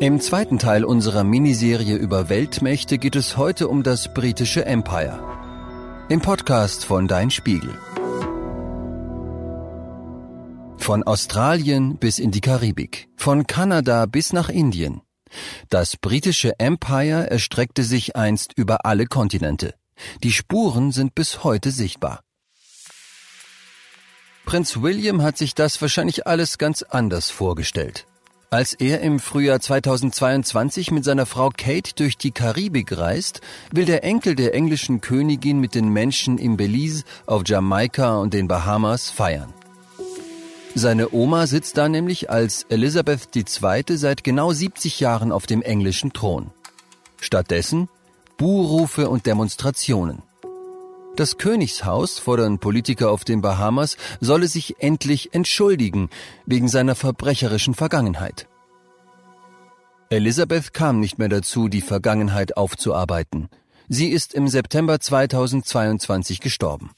[0.00, 5.18] Im zweiten Teil unserer Miniserie über Weltmächte geht es heute um das britische Empire.
[6.08, 7.76] Im Podcast von Dein Spiegel.
[10.76, 15.00] Von Australien bis in die Karibik, von Kanada bis nach Indien.
[15.68, 19.74] Das britische Empire erstreckte sich einst über alle Kontinente.
[20.22, 22.20] Die Spuren sind bis heute sichtbar.
[24.44, 28.06] Prinz William hat sich das wahrscheinlich alles ganz anders vorgestellt.
[28.50, 34.04] Als er im Frühjahr 2022 mit seiner Frau Kate durch die Karibik reist, will der
[34.04, 39.52] Enkel der englischen Königin mit den Menschen im Belize, auf Jamaika und den Bahamas feiern.
[40.74, 43.96] Seine Oma sitzt da nämlich als Elisabeth II.
[43.98, 46.50] seit genau 70 Jahren auf dem englischen Thron.
[47.20, 47.90] Stattdessen
[48.38, 50.22] Buhrufe und Demonstrationen.
[51.18, 56.10] Das Königshaus, fordern Politiker auf den Bahamas, solle sich endlich entschuldigen
[56.46, 58.46] wegen seiner verbrecherischen Vergangenheit.
[60.10, 63.48] Elisabeth kam nicht mehr dazu, die Vergangenheit aufzuarbeiten.
[63.88, 66.92] Sie ist im September 2022 gestorben.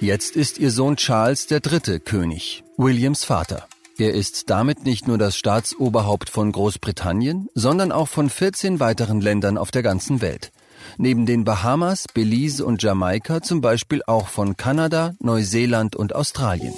[0.00, 3.68] Jetzt ist ihr Sohn Charles dritte König, Williams Vater.
[3.98, 9.58] Er ist damit nicht nur das Staatsoberhaupt von Großbritannien, sondern auch von 14 weiteren Ländern
[9.58, 10.50] auf der ganzen Welt.
[10.98, 16.74] Neben den Bahamas, Belize und Jamaika zum Beispiel auch von Kanada, Neuseeland und Australien.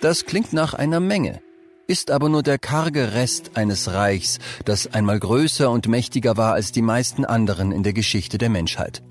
[0.00, 1.40] Das klingt nach einer Menge,
[1.86, 6.72] ist aber nur der karge Rest eines Reichs, das einmal größer und mächtiger war als
[6.72, 9.02] die meisten anderen in der Geschichte der Menschheit.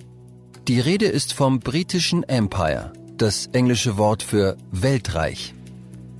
[0.68, 5.54] Die Rede ist vom britischen Empire, das englische Wort für Weltreich.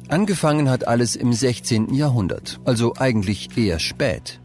[0.08, 1.94] Angefangen hat alles im 16.
[1.94, 4.40] Jahrhundert, also eigentlich eher spät.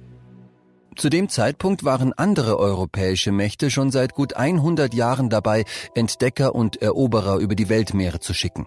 [1.01, 6.83] Zu dem Zeitpunkt waren andere europäische Mächte schon seit gut 100 Jahren dabei, Entdecker und
[6.83, 8.67] Eroberer über die Weltmeere zu schicken.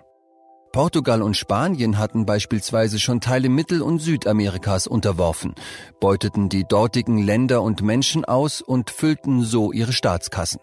[0.71, 5.53] Portugal und Spanien hatten beispielsweise schon Teile Mittel- und Südamerikas unterworfen,
[5.99, 10.59] beuteten die dortigen Länder und Menschen aus und füllten so ihre Staatskassen.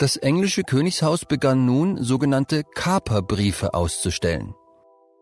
[0.00, 4.56] Das englische Königshaus begann nun sogenannte Kaperbriefe auszustellen.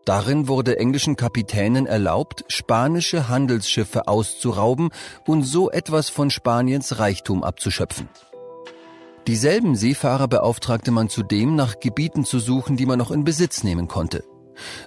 [0.05, 4.89] Darin wurde englischen Kapitänen erlaubt, spanische Handelsschiffe auszurauben
[5.25, 8.07] und so etwas von Spaniens Reichtum abzuschöpfen.
[9.27, 13.87] Dieselben Seefahrer beauftragte man zudem, nach Gebieten zu suchen, die man noch in Besitz nehmen
[13.87, 14.23] konnte.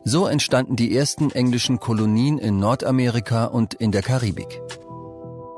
[0.04, 4.62] So entstanden die ersten englischen Kolonien in Nordamerika und in der Karibik.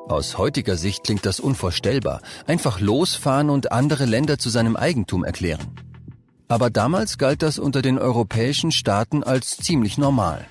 [0.09, 2.23] Aus heutiger Sicht klingt das unvorstellbar.
[2.47, 5.90] Einfach losfahren und andere Länder zu seinem Eigentum erklären.
[6.51, 10.45] Aber damals galt das unter den europäischen Staaten als ziemlich normal.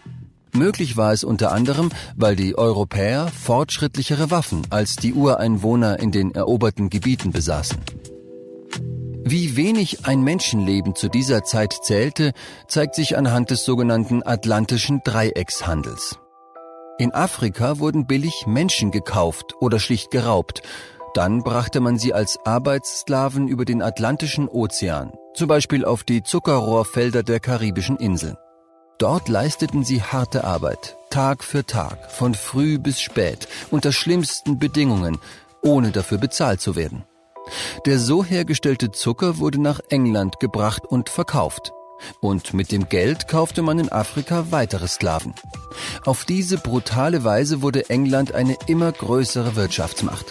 [0.53, 6.33] Möglich war es unter anderem, weil die Europäer fortschrittlichere Waffen als die Ureinwohner in den
[6.33, 7.77] eroberten Gebieten besaßen.
[9.25, 12.31] Wie wenig ein Menschenleben zu dieser Zeit zählte,
[12.69, 16.17] zeigt sich anhand des sogenannten Atlantischen Dreieckshandels.
[16.97, 20.61] In Afrika wurden billig Menschen gekauft oder schlicht geraubt,
[21.13, 27.23] dann brachte man sie als Arbeitssklaven über den Atlantischen Ozean, zum Beispiel auf die Zuckerrohrfelder
[27.23, 28.35] der karibischen Inseln.
[28.97, 35.17] Dort leisteten sie harte Arbeit, Tag für Tag, von früh bis spät, unter schlimmsten Bedingungen,
[35.63, 37.05] ohne dafür bezahlt zu werden.
[37.85, 41.71] Der so hergestellte Zucker wurde nach England gebracht und verkauft.
[42.19, 45.33] Und mit dem Geld kaufte man in Afrika weitere Sklaven.
[46.03, 50.25] Auf diese brutale Weise wurde England eine immer größere Wirtschaftsmacht.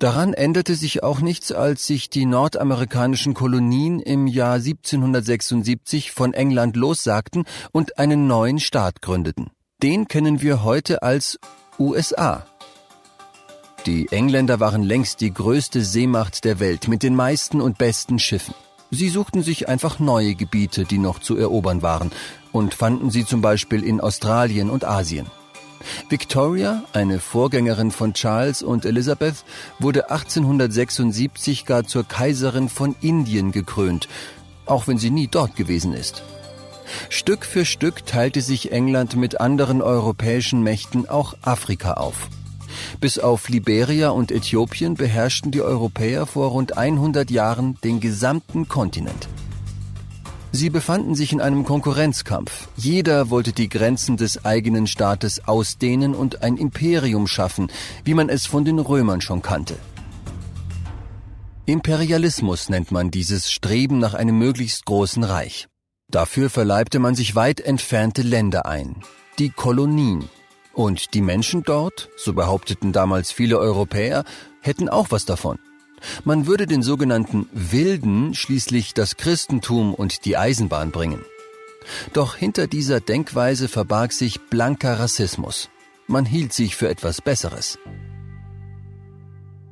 [0.00, 6.74] Daran änderte sich auch nichts, als sich die nordamerikanischen Kolonien im Jahr 1776 von England
[6.74, 9.50] lossagten und einen neuen Staat gründeten.
[9.82, 11.38] Den kennen wir heute als
[11.78, 12.46] USA.
[13.84, 18.54] Die Engländer waren längst die größte Seemacht der Welt mit den meisten und besten Schiffen.
[18.90, 22.10] Sie suchten sich einfach neue Gebiete, die noch zu erobern waren,
[22.52, 25.26] und fanden sie zum Beispiel in Australien und Asien.
[26.08, 29.44] Victoria, eine Vorgängerin von Charles und Elizabeth,
[29.78, 34.08] wurde 1876 gar zur Kaiserin von Indien gekrönt,
[34.66, 36.22] auch wenn sie nie dort gewesen ist.
[37.08, 42.28] Stück für Stück teilte sich England mit anderen europäischen Mächten auch Afrika auf.
[43.00, 49.28] Bis auf Liberia und Äthiopien beherrschten die Europäer vor rund 100 Jahren den gesamten Kontinent.
[50.52, 52.68] Sie befanden sich in einem Konkurrenzkampf.
[52.76, 57.70] Jeder wollte die Grenzen des eigenen Staates ausdehnen und ein Imperium schaffen,
[58.04, 59.76] wie man es von den Römern schon kannte.
[61.66, 65.68] Imperialismus nennt man dieses Streben nach einem möglichst großen Reich.
[66.10, 68.96] Dafür verleibte man sich weit entfernte Länder ein,
[69.38, 70.28] die Kolonien.
[70.72, 74.24] Und die Menschen dort, so behaupteten damals viele Europäer,
[74.60, 75.58] hätten auch was davon.
[76.24, 81.22] Man würde den sogenannten Wilden schließlich das Christentum und die Eisenbahn bringen.
[82.12, 85.70] Doch hinter dieser Denkweise verbarg sich blanker Rassismus.
[86.06, 87.78] Man hielt sich für etwas Besseres.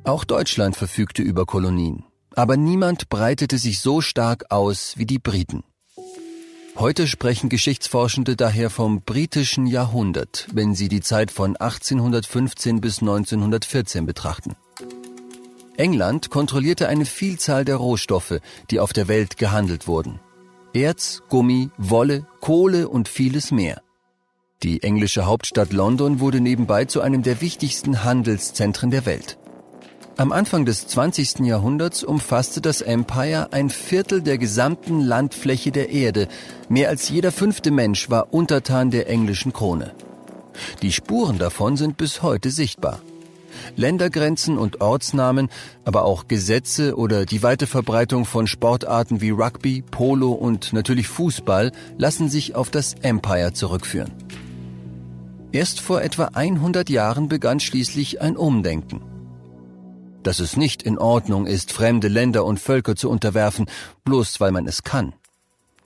[0.03, 5.63] Auch Deutschland verfügte über Kolonien, aber niemand breitete sich so stark aus wie die Briten.
[6.77, 14.05] Heute sprechen Geschichtsforschende daher vom britischen Jahrhundert, wenn sie die Zeit von 1815 bis 1914
[14.05, 14.55] betrachten.
[15.79, 20.19] England kontrollierte eine Vielzahl der Rohstoffe, die auf der Welt gehandelt wurden.
[20.73, 23.81] Erz, Gummi, Wolle, Kohle und vieles mehr.
[24.61, 29.37] Die englische Hauptstadt London wurde nebenbei zu einem der wichtigsten Handelszentren der Welt.
[30.17, 31.39] Am Anfang des 20.
[31.45, 36.27] Jahrhunderts umfasste das Empire ein Viertel der gesamten Landfläche der Erde.
[36.67, 39.93] Mehr als jeder fünfte Mensch war untertan der englischen Krone.
[40.81, 42.99] Die Spuren davon sind bis heute sichtbar.
[43.75, 45.49] Ländergrenzen und Ortsnamen,
[45.85, 51.71] aber auch Gesetze oder die weite Verbreitung von Sportarten wie Rugby, Polo und natürlich Fußball
[51.97, 54.11] lassen sich auf das Empire zurückführen.
[55.51, 59.01] Erst vor etwa 100 Jahren begann schließlich ein Umdenken
[60.23, 63.65] dass es nicht in Ordnung ist, fremde Länder und Völker zu unterwerfen,
[64.03, 65.13] bloß weil man es kann.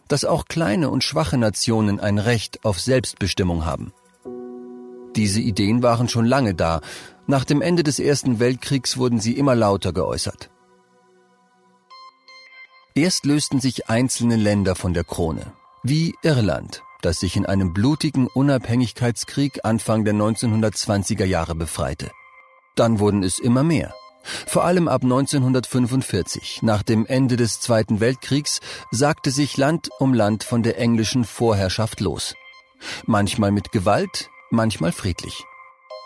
[0.08, 3.94] Dass auch kleine und schwache Nationen ein Recht auf Selbstbestimmung haben.
[5.16, 6.82] Diese Ideen waren schon lange da.
[7.28, 10.50] Nach dem Ende des Ersten Weltkriegs wurden sie immer lauter geäußert.
[12.96, 18.28] Erst lösten sich einzelne Länder von der Krone, wie Irland, das sich in einem blutigen
[18.28, 22.12] Unabhängigkeitskrieg Anfang der 1920er Jahre befreite.
[22.76, 23.94] Dann wurden es immer mehr.
[24.24, 28.62] Vor allem ab 1945, nach dem Ende des Zweiten Weltkriegs,
[28.92, 32.36] sagte sich Land um Land von der englischen Vorherrschaft los.
[33.06, 35.44] Manchmal mit Gewalt, manchmal friedlich.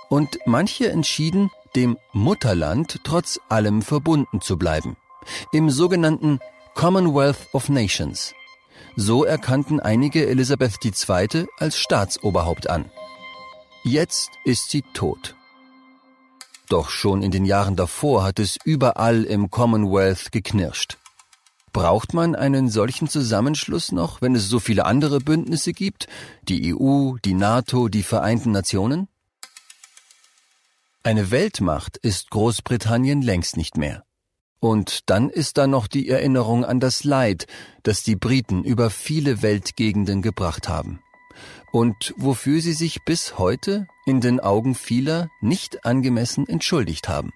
[0.10, 4.98] Und manche entschieden, dem Mutterland trotz allem verbunden zu bleiben.
[5.52, 6.40] Im sogenannten
[6.74, 8.34] Commonwealth of Nations.
[8.96, 11.46] So erkannten einige Elisabeth II.
[11.58, 12.90] als Staatsoberhaupt an.
[13.84, 15.36] Jetzt ist sie tot.
[16.70, 20.97] Doch schon in den Jahren davor hat es überall im Commonwealth geknirscht.
[21.77, 26.07] Braucht man einen solchen Zusammenschluss noch, wenn es so viele andere Bündnisse gibt?
[26.41, 29.07] Die EU, die NATO, die Vereinten Nationen?
[31.03, 34.06] Eine Weltmacht ist Großbritannien längst nicht mehr.
[34.59, 37.45] Und dann ist da noch die Erinnerung an das Leid,
[37.83, 41.00] das die Briten über viele Weltgegenden gebracht haben
[41.71, 47.33] und wofür sie sich bis heute in den Augen vieler nicht angemessen entschuldigt haben.